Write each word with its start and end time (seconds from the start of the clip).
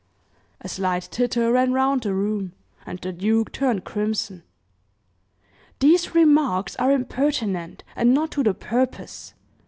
A 0.61 0.67
slight 0.67 1.07
titter 1.11 1.51
ran 1.51 1.73
round 1.73 2.01
the 2.01 2.13
room, 2.15 2.53
and 2.87 2.97
the 2.97 3.13
duke 3.13 3.51
turned 3.51 3.83
crimson. 3.83 4.41
"These 5.77 6.15
remarks 6.15 6.75
are 6.77 6.91
impertinent, 6.91 7.83
and 7.95 8.11
not 8.11 8.31
to 8.31 8.41
the 8.41 8.55
purpose. 8.55 9.35